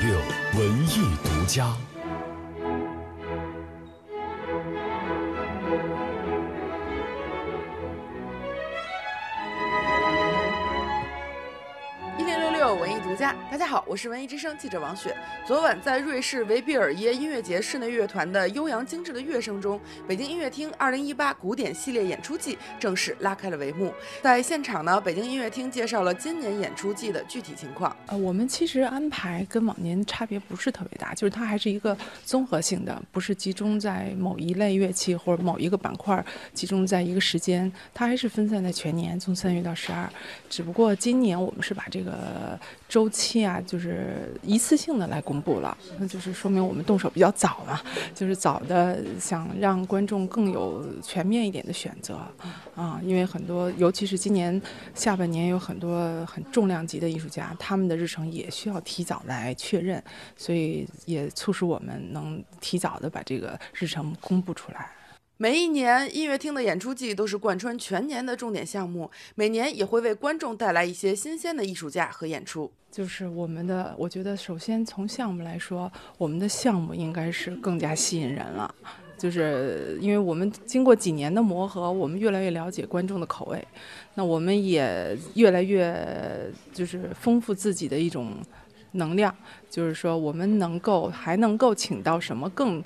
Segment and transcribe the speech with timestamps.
[0.00, 0.16] 六
[0.54, 1.76] 文艺独家。
[13.18, 15.12] 大家好，我是文艺之声记者王雪。
[15.44, 23.92] 昨晚在瑞士维比尔耶音乐节室内乐团的悠扬精致的乐声中，北京音乐厅2018古典系列演出季正式拉开了帷幕。
[24.22, 27.94] 在现场呢，北京音乐厅介绍了今年演出季的具体情况。
[28.06, 40.08] 呃，我们其实安排跟往年差别不是特别大，就是它还是一个综合性的，不是集中在某一类乐器或者某一个板块，集中在一个时间，它还是分散在全年，从三月到十二。
[40.48, 42.56] 只不过今年我们是把这个。
[42.88, 47.80] 周期啊，就是一次性的来公布了，那就是说明我们动手比较早嘛，
[48.14, 52.20] 就是早的想让观众更有全面一点的选择
[52.74, 54.60] 啊，因为很多，尤其是今年
[54.94, 60.02] 下半年有很多很重量级的艺术家，他们的日程也需要提早来确认，
[60.36, 64.90] 所以也促使我们能提早的把这个日程公布出来。
[65.40, 72.68] 每一年音乐厅的演出季都是贯穿全年的重点项目，每年也会为观众带来一些新鲜的艺术家和演出。
[72.90, 78.74] 就是我们的，我觉得首先从项目来说，我们的项目应该是更加吸引人了。
[79.16, 83.64] 就是因为我们经过几年的磨合，我们越来越了解观众的口味，
[84.14, 88.34] 那我们也越来越就是丰富自己的一种
[88.92, 89.34] 能量。
[89.70, 92.82] 就是说，我们能够还能够请到什么更。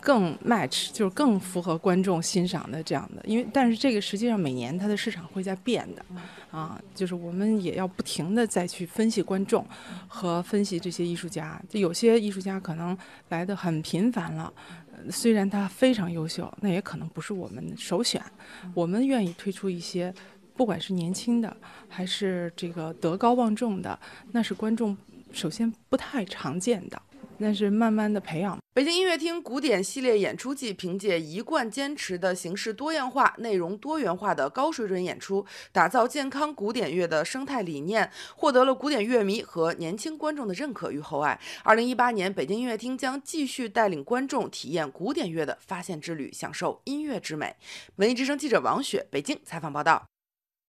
[0.00, 6.02] 更 match 就是更符合观众欣赏的这样的，因为但是这个实际上每年它的市场会在变的，
[6.50, 9.66] 啊，就是我们也要不停的再去分析观众
[10.06, 12.96] 和分析这些艺术家，就有些艺术家可能
[13.30, 14.50] 来的很频繁了，
[15.10, 18.22] 虽然他非常优秀，那也可能不是我们首选，
[18.72, 20.14] 我们愿意推出一些，
[20.56, 21.54] 不管是年轻的
[21.88, 23.98] 还是这个德高望重的，
[24.30, 24.96] 那是观众
[25.32, 27.00] 首先不太常见的。
[27.42, 28.58] 那是慢慢的培养。
[28.74, 41.40] 北京音乐厅古典系列演出季凭借一贯坚持的形式多样化、内容多元化的高水准演出，打造健康古典乐的生态理念，获得了古典乐迷和年轻观众的认可与厚爱。
[41.64, 47.56] 二零一八年，北京音乐厅将继续带领观众体验古典乐的发现之旅，享受音乐之美。
[47.96, 50.04] 文艺之声记者王雪北京采访报道。